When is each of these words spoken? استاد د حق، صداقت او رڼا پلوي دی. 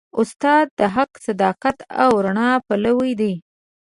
استاد 0.19 0.65
د 0.79 0.81
حق، 0.95 1.11
صداقت 1.27 1.77
او 2.03 2.11
رڼا 2.25 2.49
پلوي 2.67 3.11
دی. 3.19 3.33